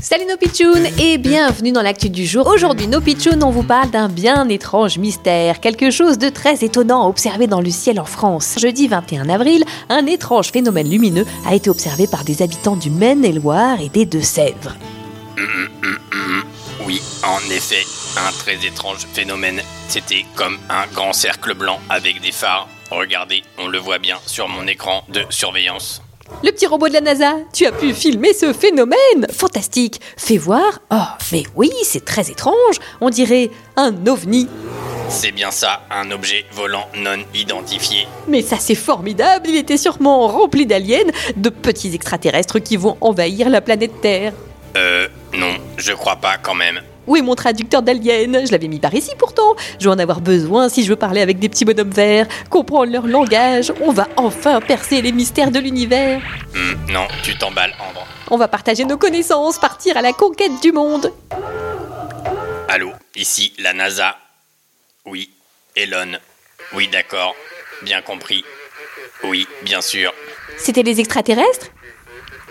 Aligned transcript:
Salut 0.00 0.24
nos 0.26 0.36
pitchouns 0.36 0.84
et 0.98 1.16
bienvenue 1.16 1.72
dans 1.72 1.82
l'actu 1.82 2.10
du 2.10 2.26
jour. 2.26 2.46
Aujourd'hui 2.46 2.86
nos 2.86 3.00
pitchouns, 3.00 3.42
on 3.42 3.50
vous 3.50 3.62
parle 3.62 3.90
d'un 3.90 4.08
bien 4.08 4.48
étrange 4.48 4.98
mystère, 4.98 5.60
quelque 5.60 5.90
chose 5.90 6.18
de 6.18 6.28
très 6.28 6.64
étonnant 6.64 7.08
observé 7.08 7.46
dans 7.46 7.60
le 7.60 7.70
ciel 7.70 8.00
en 8.00 8.04
France. 8.04 8.56
Jeudi 8.58 8.88
21 8.88 9.28
avril, 9.28 9.64
un 9.88 10.06
étrange 10.06 10.50
phénomène 10.50 10.90
lumineux 10.90 11.26
a 11.46 11.54
été 11.54 11.70
observé 11.70 12.06
par 12.06 12.24
des 12.24 12.42
habitants 12.42 12.76
du 12.76 12.90
Maine-et-Loire 12.90 13.80
et 13.80 13.88
des 13.88 14.06
Deux-Sèvres. 14.06 14.76
Oui, 16.84 17.00
en 17.22 17.38
effet, 17.50 17.84
un 18.16 18.32
très 18.32 18.66
étrange 18.66 19.06
phénomène. 19.12 19.62
C'était 19.88 20.26
comme 20.34 20.58
un 20.68 20.86
grand 20.92 21.12
cercle 21.12 21.54
blanc 21.54 21.78
avec 21.88 22.20
des 22.20 22.32
phares. 22.32 22.68
Regardez, 22.90 23.42
on 23.58 23.68
le 23.68 23.78
voit 23.78 23.98
bien 23.98 24.18
sur 24.26 24.48
mon 24.48 24.66
écran 24.66 25.04
de 25.08 25.24
surveillance. 25.30 26.02
Le 26.44 26.50
petit 26.50 26.66
robot 26.66 26.88
de 26.88 26.94
la 26.94 27.00
NASA, 27.00 27.34
tu 27.52 27.66
as 27.66 27.72
pu 27.72 27.92
filmer 27.94 28.32
ce 28.32 28.52
phénomène 28.52 29.26
Fantastique 29.32 30.00
Fais 30.16 30.36
voir 30.38 30.80
Oh, 30.90 30.96
mais 31.30 31.44
oui, 31.54 31.70
c'est 31.84 32.04
très 32.04 32.30
étrange 32.30 32.76
On 33.00 33.10
dirait 33.10 33.50
un 33.76 34.06
ovni 34.06 34.48
C'est 35.08 35.30
bien 35.30 35.50
ça, 35.50 35.82
un 35.90 36.10
objet 36.10 36.44
volant 36.52 36.88
non 36.96 37.18
identifié. 37.34 38.08
Mais 38.28 38.42
ça 38.42 38.56
c'est 38.58 38.74
formidable, 38.74 39.48
il 39.50 39.56
était 39.56 39.76
sûrement 39.76 40.26
rempli 40.26 40.66
d'aliens, 40.66 41.04
de 41.36 41.48
petits 41.48 41.94
extraterrestres 41.94 42.58
qui 42.58 42.76
vont 42.76 42.96
envahir 43.00 43.48
la 43.48 43.60
planète 43.60 44.00
Terre. 44.00 44.32
Euh, 44.76 45.06
non, 45.34 45.54
je 45.76 45.92
crois 45.92 46.16
pas 46.16 46.38
quand 46.38 46.54
même. 46.54 46.80
Où 47.06 47.16
est 47.16 47.22
mon 47.22 47.34
traducteur 47.34 47.82
d'aliens 47.82 48.44
Je 48.44 48.52
l'avais 48.52 48.68
mis 48.68 48.78
par 48.78 48.94
ici 48.94 49.10
pourtant. 49.18 49.56
Je 49.78 49.84
vais 49.88 49.94
en 49.94 49.98
avoir 49.98 50.20
besoin 50.20 50.68
si 50.68 50.84
je 50.84 50.88
veux 50.88 50.96
parler 50.96 51.20
avec 51.20 51.38
des 51.38 51.48
petits 51.48 51.64
bonhommes 51.64 51.90
verts, 51.90 52.26
comprendre 52.50 52.92
leur 52.92 53.06
langage. 53.06 53.72
On 53.80 53.92
va 53.92 54.08
enfin 54.16 54.60
percer 54.60 55.02
les 55.02 55.12
mystères 55.12 55.50
de 55.50 55.58
l'univers. 55.58 56.20
Hmm, 56.54 56.92
non, 56.92 57.06
tu 57.22 57.36
t'emballes, 57.36 57.74
Ambre. 57.80 58.06
On 58.30 58.36
va 58.36 58.48
partager 58.48 58.84
nos 58.84 58.96
connaissances, 58.96 59.58
partir 59.58 59.96
à 59.96 60.02
la 60.02 60.12
conquête 60.12 60.52
du 60.62 60.72
monde. 60.72 61.12
Allô, 62.68 62.92
ici 63.16 63.52
la 63.58 63.72
NASA. 63.72 64.16
Oui, 65.04 65.30
Elon. 65.76 66.12
Oui, 66.74 66.88
d'accord. 66.88 67.34
Bien 67.82 68.00
compris. 68.00 68.44
Oui, 69.24 69.46
bien 69.62 69.80
sûr. 69.80 70.12
C'était 70.56 70.82
les 70.82 71.00
extraterrestres? 71.00 71.68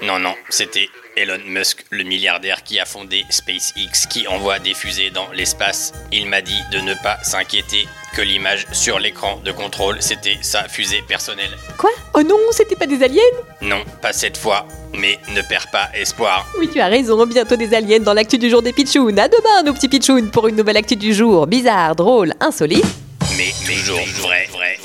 Non, 0.03 0.19
non, 0.19 0.35
c'était 0.49 0.89
Elon 1.17 1.39
Musk, 1.45 1.85
le 1.89 2.03
milliardaire 2.03 2.63
qui 2.63 2.79
a 2.79 2.85
fondé 2.85 3.25
SpaceX, 3.29 4.07
qui 4.09 4.27
envoie 4.27 4.59
des 4.59 4.73
fusées 4.73 5.09
dans 5.09 5.29
l'espace. 5.33 5.93
Il 6.11 6.27
m'a 6.27 6.41
dit 6.41 6.59
de 6.71 6.79
ne 6.79 6.93
pas 6.93 7.17
s'inquiéter, 7.21 7.87
que 8.15 8.21
l'image 8.21 8.65
sur 8.71 8.97
l'écran 8.97 9.41
de 9.43 9.51
contrôle, 9.51 9.97
c'était 9.99 10.37
sa 10.41 10.67
fusée 10.69 11.01
personnelle. 11.07 11.51
Quoi? 11.77 11.89
Oh 12.13 12.23
non, 12.23 12.37
c'était 12.51 12.75
pas 12.75 12.87
des 12.87 13.03
aliens? 13.03 13.21
Non, 13.61 13.83
pas 14.01 14.13
cette 14.13 14.37
fois, 14.37 14.65
mais 14.93 15.19
ne 15.35 15.41
perds 15.41 15.69
pas 15.69 15.89
espoir. 15.93 16.47
Oui, 16.57 16.69
tu 16.71 16.79
as 16.79 16.87
raison, 16.87 17.25
bientôt 17.25 17.57
des 17.57 17.73
aliens 17.73 17.99
dans 17.99 18.13
l'actu 18.13 18.37
du 18.37 18.49
jour 18.49 18.61
des 18.61 18.73
pitchouns. 18.73 19.17
À 19.17 19.27
demain, 19.27 19.63
nos 19.65 19.73
petits 19.73 19.89
pitchouns, 19.89 20.29
pour 20.31 20.47
une 20.47 20.55
nouvelle 20.55 20.77
actu 20.77 20.95
du 20.95 21.13
jour. 21.13 21.45
Bizarre, 21.45 21.95
drôle, 21.95 22.33
insolite. 22.39 22.85
Mais 23.37 23.53
toujours 23.65 23.99
vrai, 24.21 24.47
vrai. 24.51 24.77